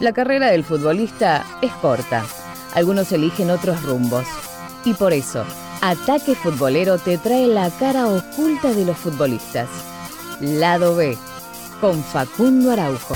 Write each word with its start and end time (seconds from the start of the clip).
La 0.00 0.14
carrera 0.14 0.50
del 0.50 0.64
futbolista 0.64 1.44
es 1.60 1.70
corta. 1.72 2.24
Algunos 2.74 3.12
eligen 3.12 3.50
otros 3.50 3.82
rumbos. 3.82 4.26
Y 4.86 4.94
por 4.94 5.12
eso, 5.12 5.44
Ataque 5.82 6.34
Futbolero 6.34 6.96
te 6.96 7.18
trae 7.18 7.46
la 7.46 7.68
cara 7.68 8.06
oculta 8.06 8.72
de 8.72 8.86
los 8.86 8.96
futbolistas. 8.96 9.68
Lado 10.40 10.96
B, 10.96 11.18
con 11.82 12.02
Facundo 12.02 12.70
Araujo. 12.70 13.14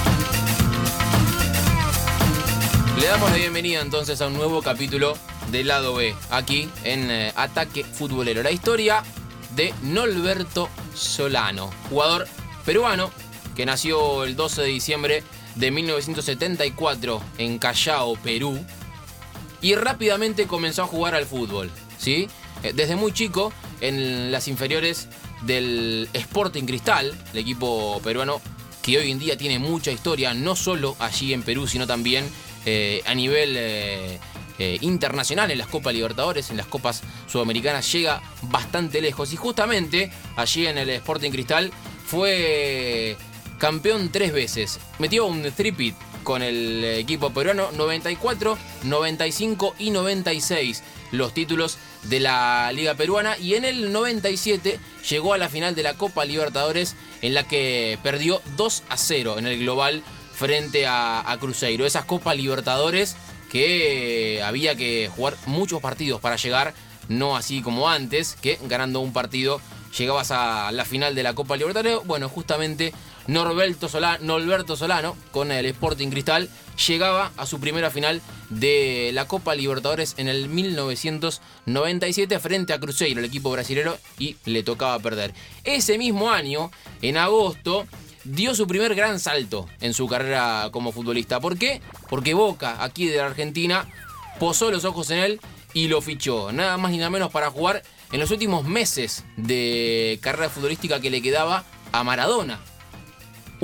Le 3.01 3.07
damos 3.07 3.30
la 3.30 3.39
bienvenida 3.39 3.80
entonces 3.80 4.21
a 4.21 4.27
un 4.27 4.35
nuevo 4.35 4.61
capítulo 4.61 5.14
de 5.51 5.64
Lado 5.64 5.95
B, 5.95 6.14
aquí 6.30 6.69
en 6.85 7.11
eh, 7.11 7.32
Ataque 7.35 7.82
Futbolero. 7.82 8.43
La 8.43 8.51
historia 8.51 9.03
de 9.57 9.73
Norberto 9.80 10.69
Solano, 10.95 11.71
jugador 11.89 12.29
peruano 12.66 13.11
que 13.57 13.64
nació 13.64 14.25
el 14.25 14.37
12 14.37 14.61
de 14.61 14.69
diciembre 14.69 15.25
de 15.55 15.71
1974 15.71 17.23
en 17.39 17.59
Callao, 17.59 18.16
Perú, 18.16 18.58
y 19.61 19.75
rápidamente 19.75 20.46
comenzó 20.46 20.82
a 20.82 20.86
jugar 20.86 21.14
al 21.14 21.27
fútbol. 21.27 21.71
¿sí? 21.99 22.29
Eh, 22.63 22.72
desde 22.75 22.96
muy 22.96 23.13
chico, 23.13 23.53
en 23.80 24.30
las 24.30 24.49
inferiores 24.49 25.08
del 25.43 26.08
Sporting 26.13 26.64
Cristal, 26.64 27.14
el 27.32 27.39
equipo 27.39 28.00
peruano 28.03 28.40
que 28.82 28.99
hoy 28.99 29.11
en 29.11 29.18
día 29.18 29.39
tiene 29.39 29.58
mucha 29.58 29.90
historia, 29.90 30.35
no 30.35 30.54
solo 30.57 30.96
allí 30.99 31.32
en 31.32 31.43
Perú, 31.43 31.66
sino 31.66 31.86
también 31.86 32.28
eh, 32.66 33.02
a 33.06 33.14
nivel 33.14 33.55
eh, 33.56 34.78
internacional 34.83 35.50
en 35.50 35.58
las 35.58 35.66
Copas 35.69 35.94
Libertadores, 35.94 36.50
en 36.50 36.58
las 36.58 36.66
Copas 36.66 37.02
Sudamericanas, 37.27 37.91
llega 37.91 38.22
bastante 38.42 39.00
lejos. 39.00 39.33
Y 39.33 39.36
justamente 39.36 40.11
allí 40.36 40.66
en 40.66 40.77
el 40.77 40.91
Sporting 40.91 41.30
Cristal 41.30 41.72
fue 42.06 43.16
campeón 43.64 44.11
tres 44.12 44.31
veces. 44.31 44.78
Metió 44.98 45.25
un 45.25 45.42
tripit 45.50 45.95
con 46.22 46.42
el 46.42 46.84
equipo 46.84 47.31
peruano 47.31 47.72
94, 47.72 48.59
95 48.83 49.75
y 49.78 49.91
96 49.91 50.83
los 51.12 51.33
títulos 51.33 51.78
de 52.03 52.20
la 52.20 52.70
Liga 52.75 52.92
Peruana 52.92 53.38
y 53.38 53.55
en 53.55 53.64
el 53.64 53.91
97 53.91 54.78
llegó 55.08 55.33
a 55.33 55.38
la 55.38 55.48
final 55.48 55.75
de 55.75 55.83
la 55.83 55.94
Copa 55.94 56.27
Libertadores 56.27 56.94
en 57.22 57.33
la 57.33 57.48
que 57.48 57.98
perdió 58.03 58.42
2 58.58 58.83
a 58.91 58.98
0 58.98 59.38
en 59.38 59.47
el 59.47 59.58
global 59.61 60.03
frente 60.34 60.86
a, 60.86 61.22
a 61.33 61.38
Cruzeiro. 61.38 61.86
Esas 61.86 62.05
Copas 62.05 62.36
Libertadores 62.36 63.16
que 63.50 64.42
había 64.44 64.75
que 64.75 65.10
jugar 65.16 65.38
muchos 65.47 65.81
partidos 65.81 66.20
para 66.20 66.36
llegar, 66.36 66.75
no 67.08 67.34
así 67.34 67.62
como 67.62 67.88
antes, 67.88 68.36
que 68.42 68.58
ganando 68.64 69.00
un 69.00 69.14
partido 69.14 69.58
llegabas 69.97 70.33
a 70.33 70.70
la 70.72 70.84
final 70.84 71.14
de 71.14 71.22
la 71.22 71.34
Copa 71.34 71.56
Libertadores. 71.56 72.05
Bueno, 72.05 72.28
justamente 72.28 72.92
Norberto 73.27 73.89
Solano, 73.89 74.77
Solano 74.77 75.17
con 75.30 75.50
el 75.50 75.67
Sporting 75.67 76.08
Cristal 76.08 76.48
llegaba 76.86 77.33
a 77.36 77.47
su 77.47 77.61
primera 77.61 77.91
final 77.91 78.20
de 78.50 79.11
la 79.14 79.27
Copa 79.27 79.55
Libertadores 79.55 80.14
en 80.19 80.28
el 80.28 80.48
1997 80.48 82.39
frente 82.39 82.72
a 82.72 82.81
Cruzeiro, 82.81 83.20
el 83.20 83.27
equipo 83.27 83.50
brasilero, 83.50 83.98
y 84.19 84.36
le 84.44 84.62
tocaba 84.62 84.98
perder. 84.98 85.33
Ese 85.64 85.97
mismo 85.98 86.31
año, 86.31 86.70
en 87.00 87.16
agosto, 87.16 87.86
dio 88.25 88.55
su 88.55 88.66
primer 88.66 88.94
gran 88.94 89.20
salto 89.20 89.69
en 89.81 89.94
su 89.94 90.06
carrera 90.06 90.69
como 90.72 90.92
futbolista. 90.92 91.41
¿Por 91.41 91.56
qué? 91.56 91.81
Porque 92.09 92.34
Boca, 92.34 92.83
aquí 92.83 93.06
de 93.06 93.19
la 93.19 93.27
Argentina, 93.27 93.88
posó 94.38 94.70
los 94.70 94.84
ojos 94.84 95.11
en 95.11 95.19
él 95.19 95.41
y 95.72 95.88
lo 95.88 96.00
fichó. 96.03 96.53
Nada 96.53 96.77
más 96.77 96.91
ni 96.92 96.98
nada 96.98 97.11
menos 97.11 97.31
para 97.31 97.50
jugar 97.50 97.83
en 98.12 98.20
los 98.20 98.31
últimos 98.31 98.64
meses 98.64 99.25
de 99.36 100.19
carrera 100.22 100.50
futbolística 100.50 101.00
que 101.00 101.11
le 101.11 101.22
quedaba 101.22 101.64
a 101.92 102.05
Maradona. 102.05 102.61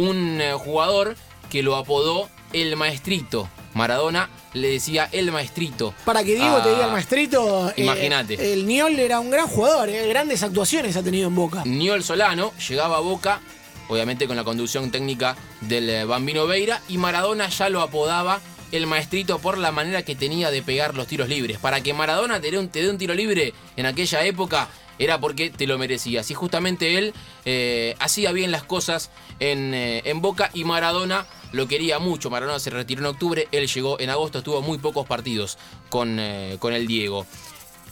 Un 0.01 0.41
eh, 0.41 0.55
jugador 0.55 1.15
que 1.51 1.63
lo 1.63 1.77
apodó 1.77 2.31
el 2.55 2.75
maestrito. 2.77 3.51
Maradona 3.75 4.31
le 4.55 4.71
decía 4.71 5.11
el 5.13 5.31
maestrito. 5.31 5.93
Para 6.07 6.25
que 6.25 6.35
Diego 6.35 6.57
te 6.63 6.71
diga 6.71 6.87
el 6.87 6.93
maestrito. 6.93 7.69
Eh, 7.69 7.83
Imagínate. 7.83 8.53
el 8.55 8.67
Niol 8.67 8.99
era 8.99 9.21
un 9.21 9.31
gran 9.31 9.47
jugador, 9.47 9.91
eh, 9.91 10.09
grandes 10.09 10.43
actuaciones 10.43 10.97
ha 10.97 11.03
tenido 11.03 11.29
en 11.29 11.35
Boca. 11.35 11.65
Niol 11.67 12.03
Solano 12.03 12.53
llegaba 12.67 12.97
a 12.97 13.01
Boca, 13.01 13.41
obviamente 13.89 14.27
con 14.27 14.37
la 14.37 14.45
conducción 14.45 14.91
técnica 14.91 15.37
del 15.61 16.07
Bambino 16.07 16.47
Veira, 16.47 16.81
y 16.89 16.97
Maradona 16.97 17.51
ya 17.51 17.69
lo 17.69 17.83
apodaba 17.83 18.41
el 18.73 18.87
maestrito 18.87 19.39
por 19.39 19.59
la 19.59 19.73
manera 19.73 20.03
que 20.03 20.15
tenía 20.15 20.51
de 20.51 20.63
pegar 20.63 20.95
los 20.95 21.07
tiros 21.07 21.29
libres. 21.29 21.59
Para 21.59 21.83
que 21.83 21.95
Maradona 21.95 22.41
te 22.41 22.51
dé 22.51 22.59
un, 22.59 22.69
tiro 22.99 23.15
libre 23.15 23.55
en 23.77 23.87
aquella 23.87 24.25
época 24.25 24.69
era 24.99 25.19
porque 25.19 25.51
te 25.51 25.67
lo 25.67 25.79
merecías. 25.79 26.31
Y 26.31 26.35
justamente 26.35 26.99
él 26.99 27.15
eh, 27.45 27.97
hacía 27.99 28.33
bien 28.33 28.51
las 28.51 28.65
cosas 28.65 29.11
en, 29.39 29.73
eh, 29.73 30.03
en, 30.05 30.21
Boca 30.21 30.51
y 30.53 30.65
Maradona 30.65 31.27
lo 31.53 31.67
quería 31.67 31.99
mucho. 31.99 32.29
Maradona 32.31 32.59
se 32.59 32.71
retiró 32.71 33.01
en 33.01 33.07
octubre, 33.07 33.49
él 33.51 33.67
llegó 33.67 33.99
en 33.99 34.11
agosto, 34.11 34.39
estuvo 34.39 34.61
muy 34.61 34.79
pocos 34.79 35.07
partidos 35.07 35.59
con, 35.89 36.19
eh, 36.21 36.57
con 36.59 36.75
el 36.75 36.87
Diego. 36.87 37.27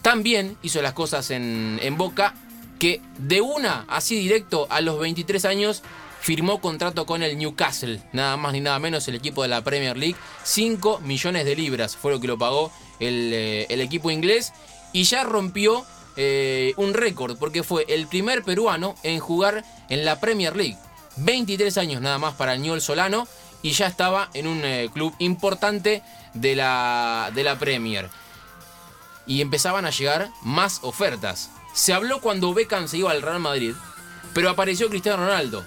También 0.02 0.58
hizo 0.62 0.82
las 0.82 0.92
cosas 0.92 1.30
en, 1.30 1.80
en 1.82 1.96
Boca 1.96 2.34
que 2.78 3.00
de 3.18 3.40
una, 3.40 3.84
así 3.88 4.16
directo, 4.16 4.66
a 4.70 4.80
los 4.80 4.98
23 5.00 5.44
años, 5.46 5.82
firmó 6.20 6.60
contrato 6.60 7.06
con 7.06 7.22
el 7.22 7.38
Newcastle, 7.38 8.00
nada 8.12 8.36
más 8.36 8.52
ni 8.52 8.60
nada 8.60 8.78
menos 8.78 9.06
el 9.08 9.14
equipo 9.14 9.42
de 9.42 9.48
la 9.48 9.62
Premier 9.62 9.96
League. 9.96 10.16
5 10.44 11.00
millones 11.00 11.44
de 11.44 11.56
libras 11.56 11.96
fue 11.96 12.12
lo 12.12 12.20
que 12.20 12.26
lo 12.26 12.38
pagó 12.38 12.72
el, 13.00 13.32
el 13.68 13.80
equipo 13.80 14.10
inglés 14.10 14.52
y 14.92 15.04
ya 15.04 15.24
rompió 15.24 15.84
eh, 16.20 16.74
un 16.76 16.94
récord 16.94 17.38
porque 17.38 17.62
fue 17.62 17.84
el 17.88 18.08
primer 18.08 18.42
peruano 18.42 18.96
en 19.04 19.20
jugar 19.20 19.64
en 19.88 20.04
la 20.04 20.20
Premier 20.20 20.56
League. 20.56 20.76
23 21.18 21.78
años 21.78 22.02
nada 22.02 22.18
más 22.18 22.34
para 22.34 22.56
Ñol 22.56 22.80
Solano 22.80 23.28
y 23.62 23.70
ya 23.70 23.86
estaba 23.86 24.28
en 24.34 24.46
un 24.48 24.64
eh, 24.64 24.88
club 24.92 25.14
importante 25.18 26.02
de 26.34 26.56
la, 26.56 27.30
de 27.34 27.44
la 27.44 27.58
Premier. 27.58 28.10
Y 29.26 29.40
empezaban 29.40 29.84
a 29.84 29.90
llegar 29.90 30.30
más 30.42 30.80
ofertas. 30.82 31.50
Se 31.72 31.92
habló 31.92 32.20
cuando 32.20 32.52
Beckham 32.52 32.88
se 32.88 32.98
iba 32.98 33.10
al 33.10 33.22
Real 33.22 33.40
Madrid, 33.40 33.74
pero 34.34 34.50
apareció 34.50 34.88
Cristiano 34.88 35.18
Ronaldo 35.18 35.64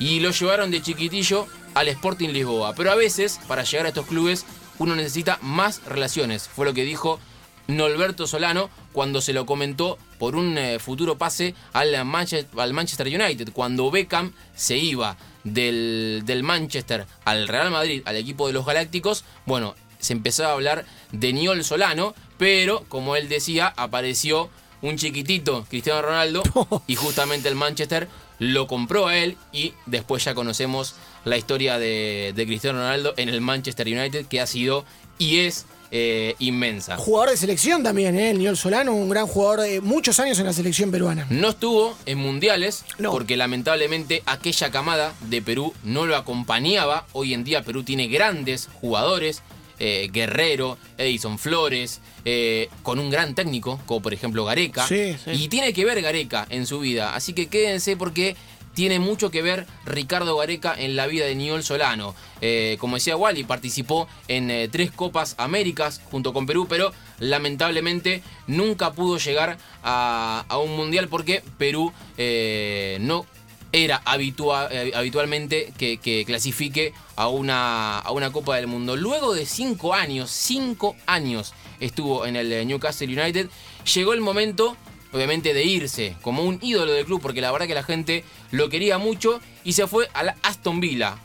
y 0.00 0.18
lo 0.18 0.32
llevaron 0.32 0.72
de 0.72 0.82
chiquitillo 0.82 1.46
al 1.74 1.86
Sporting 1.86 2.30
Lisboa. 2.30 2.74
Pero 2.74 2.90
a 2.90 2.96
veces, 2.96 3.38
para 3.46 3.62
llegar 3.62 3.86
a 3.86 3.90
estos 3.90 4.06
clubes, 4.06 4.44
uno 4.78 4.96
necesita 4.96 5.38
más 5.42 5.84
relaciones. 5.84 6.48
Fue 6.48 6.66
lo 6.66 6.74
que 6.74 6.84
dijo 6.84 7.20
Norberto 7.68 8.26
Solano 8.26 8.70
cuando 8.92 9.20
se 9.20 9.32
lo 9.32 9.46
comentó 9.46 9.98
por 10.18 10.34
un 10.34 10.58
eh, 10.58 10.78
futuro 10.78 11.18
pase 11.18 11.54
al 11.72 12.04
Manchester, 12.04 13.06
United. 13.06 13.52
Cuando 13.52 13.90
Beckham 13.90 14.32
se 14.56 14.76
iba 14.78 15.16
del, 15.44 16.22
del, 16.24 16.42
Manchester 16.42 17.06
al 17.24 17.46
Real 17.46 17.70
Madrid, 17.70 18.02
al 18.06 18.16
equipo 18.16 18.46
de 18.46 18.54
los 18.54 18.66
Galácticos, 18.66 19.24
bueno, 19.46 19.74
se 19.98 20.14
empezó 20.14 20.46
a 20.46 20.52
hablar 20.52 20.86
de 21.12 21.32
Niol 21.32 21.62
Solano, 21.62 22.14
pero 22.38 22.84
como 22.88 23.16
él 23.16 23.28
decía, 23.28 23.72
apareció 23.76 24.50
un 24.82 24.96
chiquitito, 24.96 25.66
Cristiano 25.68 26.02
Ronaldo, 26.02 26.42
y 26.86 26.96
justamente 26.96 27.48
el 27.48 27.54
Manchester 27.54 28.08
lo 28.40 28.66
compró 28.66 29.06
a 29.06 29.16
él 29.16 29.36
y 29.52 29.74
después 29.86 30.24
ya 30.24 30.34
conocemos 30.34 30.96
la 31.24 31.36
historia 31.36 31.78
de, 31.78 32.32
de 32.34 32.46
Cristiano 32.46 32.80
Ronaldo 32.80 33.14
en 33.16 33.28
el 33.28 33.40
Manchester 33.40 33.86
United, 33.86 34.26
que 34.26 34.40
ha 34.40 34.46
sido 34.48 34.84
y 35.18 35.40
es 35.40 35.66
eh, 35.92 36.36
inmensa. 36.38 36.96
Jugador 36.96 37.30
de 37.30 37.36
selección 37.36 37.82
también, 37.82 38.16
¿eh? 38.16 38.30
el 38.30 38.38
Niol 38.38 38.56
Solano, 38.56 38.94
un 38.94 39.08
gran 39.08 39.26
jugador 39.26 39.62
de 39.62 39.80
muchos 39.80 40.20
años 40.20 40.38
en 40.38 40.46
la 40.46 40.52
selección 40.52 40.90
peruana. 40.92 41.26
No 41.30 41.48
estuvo 41.48 41.96
en 42.06 42.18
mundiales 42.18 42.84
porque 43.02 43.36
lamentablemente 43.36 44.22
aquella 44.26 44.70
camada 44.70 45.12
de 45.28 45.42
Perú 45.42 45.74
no 45.82 46.06
lo 46.06 46.16
acompañaba. 46.16 47.06
Hoy 47.12 47.34
en 47.34 47.42
día 47.42 47.62
Perú 47.62 47.82
tiene 47.82 48.06
grandes 48.06 48.68
jugadores. 48.80 49.42
Eh, 49.80 50.10
Guerrero, 50.12 50.76
Edison 50.98 51.38
Flores, 51.38 52.00
eh, 52.26 52.68
con 52.82 52.98
un 52.98 53.08
gran 53.08 53.34
técnico, 53.34 53.80
como 53.86 54.02
por 54.02 54.12
ejemplo 54.12 54.44
Gareca. 54.44 54.86
Y 55.32 55.48
tiene 55.48 55.72
que 55.72 55.86
ver 55.86 56.02
Gareca 56.02 56.46
en 56.50 56.66
su 56.66 56.80
vida. 56.80 57.14
Así 57.14 57.32
que 57.32 57.48
quédense 57.48 57.96
porque 57.96 58.36
tiene 58.74 58.98
mucho 58.98 59.30
que 59.30 59.42
ver 59.42 59.66
Ricardo 59.84 60.36
Gareca 60.36 60.74
en 60.76 60.96
la 60.96 61.06
vida 61.06 61.26
de 61.26 61.34
Niol 61.34 61.62
Solano. 61.62 62.14
Eh, 62.40 62.76
como 62.80 62.96
decía 62.96 63.16
Wally, 63.16 63.44
participó 63.44 64.08
en 64.28 64.50
eh, 64.50 64.68
tres 64.70 64.90
Copas 64.90 65.34
Américas 65.38 66.00
junto 66.10 66.32
con 66.32 66.46
Perú, 66.46 66.66
pero 66.68 66.92
lamentablemente 67.18 68.22
nunca 68.46 68.92
pudo 68.92 69.18
llegar 69.18 69.58
a, 69.82 70.44
un 70.62 70.76
mundial 70.76 71.08
porque 71.08 71.42
Perú 71.58 71.92
eh, 72.16 72.98
no 73.00 73.26
era 73.72 74.02
habitualmente 74.04 75.72
que, 75.78 76.24
clasifique 76.26 76.92
a 77.16 77.28
una, 77.28 77.98
a 77.98 78.10
una 78.12 78.32
Copa 78.32 78.56
del 78.56 78.66
Mundo. 78.66 78.96
Luego 78.96 79.34
de 79.34 79.46
cinco 79.46 79.94
años, 79.94 80.30
cinco 80.30 80.96
años 81.06 81.54
estuvo 81.78 82.26
en 82.26 82.36
el 82.36 82.66
Newcastle 82.66 83.06
United, 83.06 83.48
llegó 83.94 84.12
el 84.12 84.20
momento 84.20 84.76
obviamente 85.12 85.54
de 85.54 85.64
irse 85.64 86.16
como 86.22 86.44
un 86.44 86.58
ídolo 86.62 86.92
del 86.92 87.04
club, 87.04 87.20
porque 87.20 87.40
la 87.40 87.50
verdad 87.50 87.66
que 87.66 87.74
la 87.74 87.82
gente 87.82 88.24
lo 88.50 88.68
quería 88.68 88.98
mucho 88.98 89.40
y 89.64 89.72
se 89.72 89.86
fue 89.86 90.08
a 90.14 90.22
la 90.22 90.36
Aston 90.42 90.80
Villa. 90.80 91.16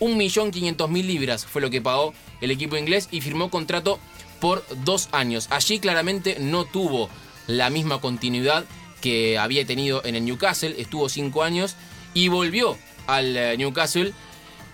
1.500.000 0.00 1.04
libras 1.04 1.44
fue 1.44 1.60
lo 1.60 1.70
que 1.70 1.82
pagó 1.82 2.14
el 2.40 2.50
equipo 2.50 2.76
inglés 2.76 3.08
y 3.10 3.20
firmó 3.20 3.50
contrato 3.50 3.98
por 4.40 4.64
dos 4.84 5.08
años. 5.12 5.48
Allí 5.50 5.78
claramente 5.78 6.38
no 6.40 6.64
tuvo 6.64 7.10
la 7.46 7.68
misma 7.68 8.00
continuidad 8.00 8.64
que 9.00 9.38
había 9.38 9.66
tenido 9.66 10.04
en 10.04 10.14
el 10.14 10.24
Newcastle, 10.24 10.74
estuvo 10.78 11.08
cinco 11.08 11.42
años 11.42 11.76
y 12.14 12.28
volvió 12.28 12.76
al 13.06 13.36
eh, 13.36 13.56
Newcastle. 13.56 14.12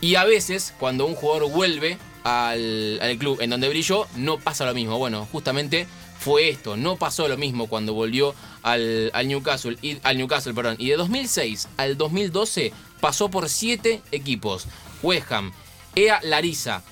Y 0.00 0.16
a 0.16 0.24
veces, 0.24 0.74
cuando 0.78 1.06
un 1.06 1.14
jugador 1.14 1.50
vuelve 1.50 1.98
al, 2.24 3.16
club 3.18 3.40
en 3.40 3.50
donde 3.50 3.68
brilló, 3.68 4.06
no 4.16 4.38
pasa 4.38 4.66
lo 4.66 4.74
mismo. 4.74 4.98
Bueno, 4.98 5.26
justamente 5.32 5.86
fue 6.18 6.48
esto. 6.48 6.76
No 6.76 6.96
pasó 6.96 7.28
lo 7.28 7.36
mismo 7.36 7.66
cuando 7.66 7.94
volvió 7.94 8.34
al, 8.62 9.10
al, 9.14 9.28
Newcastle, 9.28 9.78
y, 9.80 9.98
al 10.02 10.18
Newcastle. 10.18 10.54
Perdón. 10.54 10.76
Y 10.78 10.88
de 10.88 10.96
2006 10.96 11.68
al 11.76 11.96
2012 11.96 12.72
pasó 13.00 13.30
por 13.30 13.48
siete 13.48 14.02
equipos. 14.12 14.66
West 15.02 15.30
Ham, 15.32 15.52
EA 15.94 16.20
Larissa, 16.22 16.82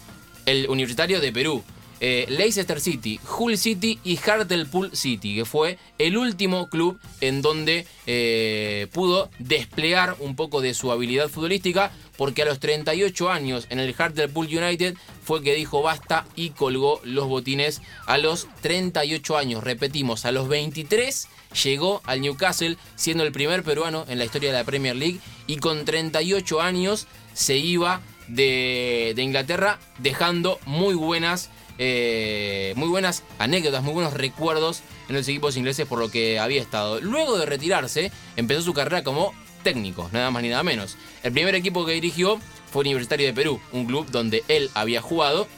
el 0.46 0.68
Universitario 0.68 1.20
de 1.20 1.32
Perú, 1.32 1.62
eh, 2.00 2.26
Leicester 2.28 2.80
City, 2.80 3.20
Hull 3.38 3.56
City 3.56 3.98
y 4.04 4.18
Hartlepool 4.18 4.96
City, 4.96 5.36
que 5.36 5.44
fue 5.44 5.78
el 5.98 6.16
último 6.16 6.68
club 6.68 6.98
en 7.20 7.42
donde 7.42 7.86
eh, 8.06 8.88
pudo 8.92 9.30
desplegar 9.38 10.16
un 10.18 10.36
poco 10.36 10.60
de 10.60 10.74
su 10.74 10.90
habilidad 10.92 11.28
futbolística, 11.28 11.92
porque 12.16 12.42
a 12.42 12.44
los 12.44 12.60
38 12.60 13.30
años 13.30 13.66
en 13.70 13.80
el 13.80 13.94
Hartlepool 13.96 14.46
United 14.46 14.94
fue 15.24 15.42
que 15.42 15.54
dijo 15.54 15.82
basta 15.82 16.26
y 16.36 16.50
colgó 16.50 17.00
los 17.04 17.26
botines 17.26 17.80
a 18.06 18.18
los 18.18 18.48
38 18.60 19.36
años. 19.36 19.64
Repetimos, 19.64 20.24
a 20.24 20.32
los 20.32 20.48
23 20.48 21.28
llegó 21.62 22.02
al 22.04 22.20
Newcastle 22.20 22.76
siendo 22.96 23.24
el 23.24 23.32
primer 23.32 23.62
peruano 23.62 24.04
en 24.08 24.18
la 24.18 24.24
historia 24.24 24.50
de 24.52 24.58
la 24.58 24.64
Premier 24.64 24.96
League 24.96 25.20
y 25.46 25.56
con 25.56 25.84
38 25.84 26.60
años 26.60 27.06
se 27.32 27.56
iba 27.56 28.00
de, 28.28 29.12
de 29.14 29.22
Inglaterra 29.22 29.78
dejando 29.98 30.58
muy 30.66 30.94
buenas 30.94 31.50
eh, 31.78 32.72
muy 32.76 32.88
buenas 32.88 33.22
anécdotas, 33.38 33.82
muy 33.82 33.94
buenos 33.94 34.14
recuerdos 34.14 34.82
en 35.08 35.16
los 35.16 35.26
equipos 35.28 35.56
ingleses 35.56 35.86
por 35.86 35.98
lo 35.98 36.10
que 36.10 36.38
había 36.38 36.62
estado. 36.62 37.00
Luego 37.00 37.36
de 37.36 37.46
retirarse, 37.46 38.12
empezó 38.36 38.62
su 38.62 38.74
carrera 38.74 39.02
como 39.02 39.32
técnico, 39.62 40.08
nada 40.12 40.30
más 40.30 40.42
ni 40.42 40.50
nada 40.50 40.62
menos. 40.62 40.96
El 41.22 41.32
primer 41.32 41.54
equipo 41.54 41.84
que 41.84 41.92
dirigió 41.92 42.38
fue 42.70 42.82
Universitario 42.82 43.26
de 43.26 43.32
Perú, 43.32 43.60
un 43.72 43.86
club 43.86 44.06
donde 44.10 44.44
él 44.48 44.70
había 44.74 45.00
jugado. 45.00 45.48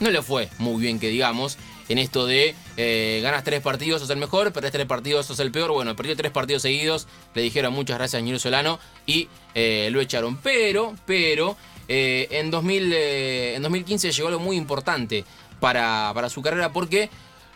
No 0.00 0.10
le 0.10 0.20
fue 0.20 0.50
muy 0.58 0.82
bien 0.82 0.98
que 0.98 1.08
digamos, 1.08 1.56
en 1.88 1.96
esto 1.96 2.26
de 2.26 2.54
eh, 2.76 3.20
ganas 3.22 3.44
tres 3.44 3.62
partidos, 3.62 4.02
sos 4.02 4.10
el 4.10 4.18
mejor, 4.18 4.52
perdés 4.52 4.72
tres 4.72 4.86
partidos, 4.86 5.24
sos 5.24 5.40
el 5.40 5.50
peor. 5.52 5.72
Bueno, 5.72 5.96
perdió 5.96 6.14
tres 6.16 6.32
partidos 6.32 6.62
seguidos, 6.62 7.06
le 7.34 7.42
dijeron 7.42 7.72
muchas 7.72 7.96
gracias 7.96 8.20
a 8.20 8.24
Ñuro 8.24 8.38
Solano 8.38 8.78
y 9.06 9.28
eh, 9.54 9.88
lo 9.90 10.00
echaron. 10.00 10.36
Pero, 10.36 10.94
pero, 11.06 11.56
en, 11.88 12.50
2000, 12.50 12.92
en 12.92 13.62
2015 13.62 14.12
llegó 14.12 14.28
algo 14.28 14.40
muy 14.40 14.56
importante 14.56 15.24
para, 15.60 16.10
para 16.14 16.28
su 16.28 16.42
carrera 16.42 16.72
porque 16.72 17.10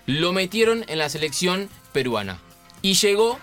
lo 0.07 0.33
metieron 0.33 0.85
en 0.89 0.99
la 0.99 1.09
selección 1.09 1.69
peruana. 1.93 2.39
Y 2.83 2.95
llegó 2.95 3.39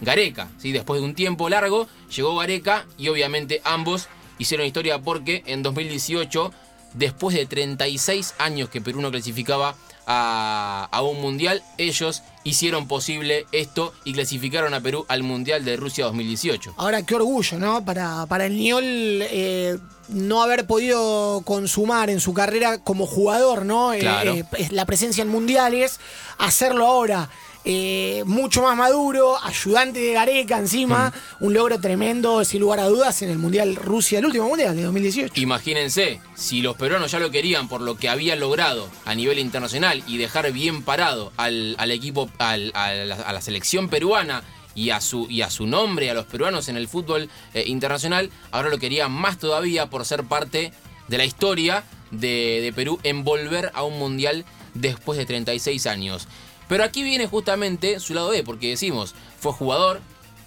Gareca, 0.00 0.48
¿sí? 0.58 0.72
después 0.72 1.00
de 1.00 1.06
un 1.06 1.14
tiempo 1.14 1.48
largo, 1.48 1.86
llegó 2.14 2.36
Gareca 2.36 2.86
y 2.98 3.08
obviamente 3.08 3.60
ambos 3.64 4.08
hicieron 4.38 4.66
historia 4.66 5.00
porque 5.00 5.42
en 5.46 5.62
2018, 5.62 6.52
después 6.94 7.36
de 7.36 7.46
36 7.46 8.34
años 8.38 8.68
que 8.70 8.80
Perú 8.80 9.00
no 9.00 9.10
clasificaba 9.10 9.76
a, 10.06 10.88
a, 10.90 11.02
un 11.02 11.20
mundial, 11.20 11.62
ellos 11.78 12.22
hicieron 12.44 12.88
posible 12.88 13.46
esto 13.52 13.92
y 14.04 14.12
clasificaron 14.12 14.74
a 14.74 14.80
Perú 14.80 15.04
al 15.08 15.22
mundial 15.22 15.64
de 15.64 15.76
Rusia 15.76 16.04
2018. 16.06 16.74
Ahora, 16.76 17.04
qué 17.04 17.14
orgullo, 17.14 17.58
¿no? 17.58 17.84
Para, 17.84 18.26
para 18.26 18.46
el 18.46 18.56
Niol 18.56 18.84
eh, 18.84 19.78
no 20.08 20.42
haber 20.42 20.66
podido 20.66 21.42
consumar 21.44 22.10
en 22.10 22.20
su 22.20 22.34
carrera 22.34 22.78
como 22.78 23.06
jugador, 23.06 23.64
¿no? 23.64 23.92
Claro. 23.98 24.34
Eh, 24.34 24.44
eh, 24.58 24.68
la 24.70 24.86
presencia 24.86 25.22
en 25.22 25.28
mundiales, 25.28 26.00
hacerlo 26.38 26.86
ahora. 26.86 27.28
Eh, 27.62 28.22
mucho 28.24 28.62
más 28.62 28.74
maduro, 28.74 29.36
ayudante 29.42 30.00
de 30.00 30.14
Gareca 30.14 30.58
encima, 30.58 31.12
mm. 31.40 31.44
un 31.44 31.52
logro 31.52 31.78
tremendo, 31.78 32.42
sin 32.42 32.60
lugar 32.60 32.80
a 32.80 32.86
dudas, 32.86 33.20
en 33.20 33.28
el 33.28 33.36
Mundial 33.36 33.76
Rusia, 33.76 34.18
el 34.18 34.24
último 34.24 34.48
Mundial 34.48 34.74
de 34.74 34.82
2018. 34.82 35.34
Imagínense, 35.36 36.20
si 36.34 36.62
los 36.62 36.76
peruanos 36.76 37.10
ya 37.10 37.18
lo 37.18 37.30
querían 37.30 37.68
por 37.68 37.82
lo 37.82 37.98
que 37.98 38.08
había 38.08 38.34
logrado 38.34 38.88
a 39.04 39.14
nivel 39.14 39.38
internacional 39.38 40.02
y 40.06 40.16
dejar 40.16 40.50
bien 40.52 40.82
parado 40.82 41.32
al, 41.36 41.74
al 41.78 41.90
equipo, 41.90 42.29
al, 42.38 42.72
a, 42.74 42.92
la, 42.92 43.14
a, 43.16 43.32
la, 43.32 43.40
selección 43.40 43.88
peruana 43.88 44.42
y 44.74 44.90
a, 44.90 45.00
su, 45.00 45.26
y 45.28 45.42
a 45.42 45.50
su 45.50 45.66
nombre, 45.66 46.10
a 46.10 46.14
los 46.14 46.26
peruanos 46.26 46.68
en 46.68 46.76
el 46.76 46.88
fútbol 46.88 47.28
eh, 47.54 47.64
internacional, 47.66 48.30
ahora 48.50 48.68
lo 48.68 48.78
querían 48.78 49.12
más 49.12 49.38
todavía 49.38 49.90
por 49.90 50.04
ser 50.04 50.24
parte 50.24 50.72
de 51.08 51.18
la 51.18 51.24
historia 51.24 51.84
de, 52.10 52.60
de 52.62 52.72
Perú 52.72 52.98
en 53.02 53.24
volver 53.24 53.70
a 53.74 53.82
un 53.82 53.98
Mundial 53.98 54.44
después 54.74 55.18
de 55.18 55.26
36 55.26 55.86
años. 55.86 56.28
Pero 56.68 56.84
aquí 56.84 57.02
viene 57.02 57.26
justamente 57.26 57.98
su 57.98 58.14
lado 58.14 58.30
B, 58.30 58.44
porque 58.44 58.68
decimos, 58.68 59.14
fue 59.40 59.52
jugador, 59.52 60.00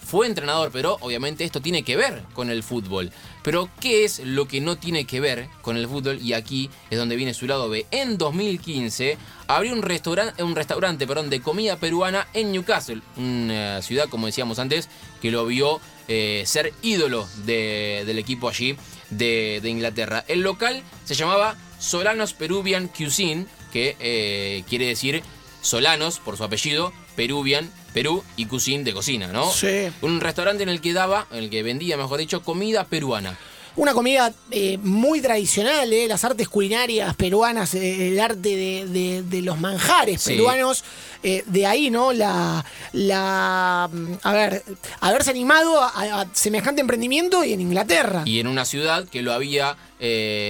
fue 0.05 0.27
entrenador, 0.27 0.69
pero 0.71 0.97
obviamente 1.01 1.43
esto 1.43 1.61
tiene 1.61 1.83
que 1.83 1.95
ver 1.95 2.23
con 2.33 2.49
el 2.49 2.63
fútbol. 2.63 3.11
Pero 3.43 3.69
¿qué 3.79 4.05
es 4.05 4.19
lo 4.19 4.47
que 4.47 4.61
no 4.61 4.77
tiene 4.77 5.05
que 5.05 5.19
ver 5.19 5.49
con 5.61 5.77
el 5.77 5.87
fútbol? 5.87 6.19
Y 6.21 6.33
aquí 6.33 6.69
es 6.89 6.97
donde 6.97 7.15
viene 7.15 7.33
su 7.33 7.47
lado 7.47 7.69
B. 7.69 7.85
En 7.91 8.17
2015 8.17 9.17
abrió 9.47 9.73
un, 9.73 9.81
restaurante, 9.81 10.43
un 10.43 10.55
restaurante 10.55 11.07
perdón, 11.07 11.29
de 11.29 11.41
comida 11.41 11.77
peruana 11.77 12.27
en 12.33 12.51
Newcastle, 12.51 13.01
una 13.17 13.81
ciudad, 13.81 14.09
como 14.09 14.27
decíamos 14.27 14.59
antes, 14.59 14.89
que 15.21 15.31
lo 15.31 15.45
vio 15.45 15.79
eh, 16.07 16.43
ser 16.45 16.73
ídolo 16.81 17.27
de, 17.45 18.03
del 18.05 18.19
equipo 18.19 18.49
allí 18.49 18.75
de, 19.09 19.59
de, 19.61 19.69
Inglaterra. 19.69 20.25
El 20.27 20.41
local 20.41 20.83
se 21.05 21.15
llamaba 21.15 21.55
Solanos 21.79 22.33
Peruvian 22.33 22.87
Cuisine, 22.87 23.45
que 23.71 23.95
eh, 23.99 24.63
quiere 24.69 24.85
decir 24.85 25.23
Solanos, 25.61 26.19
por 26.19 26.37
su 26.37 26.43
apellido, 26.43 26.93
Peruvian, 27.15 27.71
Perú 27.93 28.23
y 28.35 28.45
Cuisine 28.45 28.83
de 28.83 28.93
cocina, 28.93 29.27
¿no? 29.27 29.51
Sí. 29.51 29.89
Un 30.01 30.19
restaurante 30.19 30.63
en 30.63 30.69
el 30.69 30.81
que 30.81 30.93
daba, 30.93 31.27
en 31.31 31.39
el 31.39 31.49
que 31.49 31.63
vendía, 31.63 31.95
mejor 31.97 32.19
dicho, 32.19 32.41
comida 32.43 32.83
peruana. 32.85 33.37
Una 33.75 33.95
comida 33.95 34.31
eh, 34.51 34.77
muy 34.77 35.19
tradicional, 35.19 35.91
eh, 35.91 36.07
las 36.07 36.23
artes 36.23 36.47
culinarias 36.47 37.15
peruanas, 37.15 37.73
eh, 37.73 38.09
el 38.09 38.19
arte 38.19 38.55
de, 38.55 38.85
de, 38.87 39.23
de 39.23 39.41
los 39.41 39.59
manjares 39.59 40.21
sí. 40.21 40.33
peruanos, 40.33 40.83
eh, 41.23 41.43
de 41.47 41.65
ahí, 41.65 41.89
¿no? 41.89 42.13
La, 42.13 42.63
la. 42.91 43.89
A 44.21 44.33
ver, 44.33 44.63
haberse 44.99 45.31
animado 45.31 45.81
a, 45.81 46.21
a, 46.21 46.27
semejante 46.33 46.81
emprendimiento 46.81 47.43
y 47.43 47.53
en 47.53 47.61
Inglaterra. 47.61 48.21
Y 48.25 48.39
en 48.39 48.45
una 48.45 48.65
ciudad 48.65 49.07
que 49.07 49.23
lo 49.23 49.33
había 49.33 49.75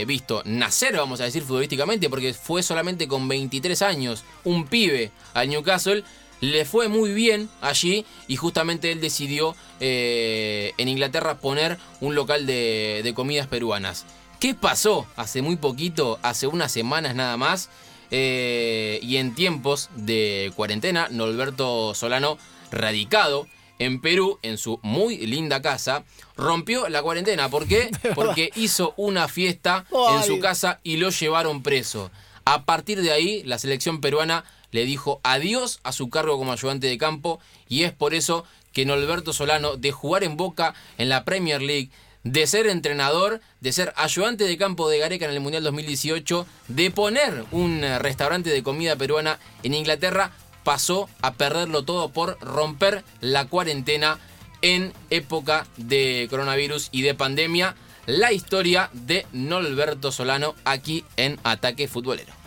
visto 0.08 0.42
nacer, 0.46 0.98
vamos 0.98 1.22
a 1.22 1.26
decir, 1.26 1.44
futbolísticamente, 1.44 2.10
porque 2.10 2.34
fue 2.34 2.64
solamente 2.64 3.08
con 3.08 3.28
23 3.28 3.84
años, 3.84 4.24
un 4.44 4.66
pibe 4.66 5.12
al 5.36 5.48
Newcastle 5.48 6.04
le 6.44 6.66
fue 6.66 6.90
muy 6.90 7.14
bien 7.14 7.50
allí 7.62 8.06
y 8.28 8.36
justamente 8.36 8.92
él 8.92 9.00
decidió 9.00 9.56
eh, 9.80 10.74
en 10.78 10.90
Inglaterra 10.90 11.40
poner 11.40 11.78
un 12.02 12.16
local 12.16 12.46
de, 12.46 13.00
de, 13.02 13.14
comidas 13.14 13.48
peruanas. 13.48 14.06
¿Qué 14.42 14.54
pasó 14.54 15.08
hace 15.16 15.42
muy 15.42 15.56
poquito, 15.56 16.20
hace 16.22 16.48
unas 16.48 16.70
semanas 16.70 17.16
nada 17.16 17.38
más? 17.38 17.70
Eh, 18.12 19.00
y 19.02 19.16
en 19.16 19.34
tiempos 19.36 19.90
de 19.96 20.52
cuarentena, 20.58 21.08
Norberto 21.10 21.96
Solano, 21.96 22.38
radicado 22.72 23.48
en 23.80 24.02
Perú, 24.02 24.38
en 24.42 24.58
su 24.58 24.82
muy 24.84 25.26
linda 25.26 25.62
casa, 25.62 26.04
rompió 26.36 26.90
la 26.90 27.02
cuarentena. 27.02 27.48
¿Por 27.48 27.68
qué? 27.68 27.90
Porque 28.16 28.52
hizo 28.58 28.94
una 28.98 29.30
fiesta 29.30 29.86
en 30.12 30.24
su 30.26 30.40
casa 30.40 30.82
y 30.84 30.98
lo 30.98 31.10
llevaron 31.10 31.64
preso. 31.64 32.12
A 32.44 32.66
partir 32.66 33.02
de 33.02 33.14
ahí, 33.14 33.44
la 33.44 33.58
selección 33.58 34.02
peruana 34.02 34.44
le 34.74 34.86
dijo 34.86 35.22
adiós 35.24 35.80
a 35.84 35.94
su 35.94 36.10
cargo 36.10 36.38
como 36.38 36.52
ayudante 36.52 36.88
de 36.88 36.98
campo 36.98 37.40
y 37.70 37.84
es 37.84 37.94
por 37.94 38.14
eso 38.14 38.44
que 38.74 38.86
Norberto 38.86 39.32
Solano, 39.32 39.78
de 39.78 39.92
jugar 39.92 40.24
en 40.24 40.36
Boca 40.36 40.74
en 40.98 41.08
la 41.08 41.24
Premier 41.24 41.62
League, 41.62 41.92
de 42.24 42.48
ser 42.48 42.68
entrenador, 42.68 43.40
de 43.62 43.72
ser 43.72 43.94
ayudante 43.96 44.46
de 44.46 44.58
campo 44.58 44.90
de 44.90 44.98
Gareca 44.98 45.26
en 45.26 45.32
el 45.32 45.40
Mundial 45.40 45.64
2018, 45.64 46.46
de 46.70 46.92
poner 46.92 47.46
un 47.52 47.84
restaurante 48.00 48.50
de 48.50 48.64
comida 48.64 48.96
peruana 48.96 49.40
en 49.62 49.76
Inglaterra, 49.76 50.32
pasó 50.64 51.08
a 51.22 51.34
perderlo 51.34 51.84
todo 51.84 52.10
por 52.10 52.40
romper 52.40 53.04
la 53.22 53.46
cuarentena 53.46 54.20
en 54.62 54.94
época 55.10 55.68
de 55.78 56.28
coronavirus 56.30 56.90
y 56.92 57.04
de 57.04 57.14
pandemia. 57.14 57.76
La 58.06 58.32
historia 58.32 58.90
de 58.94 59.26
Norberto 59.32 60.12
Solano 60.12 60.56
aquí 60.66 61.06
en 61.16 61.40
Ataque 61.44 61.88
Futbolero. 61.88 62.43